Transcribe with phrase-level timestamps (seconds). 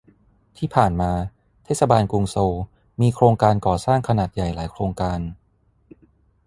[0.57, 1.11] ที่ผ่านมา
[1.65, 2.55] เทศบาลกรุงโซล
[3.01, 5.19] มีโครงการก่อสร้างขนาดใหญ่หลายโครงการ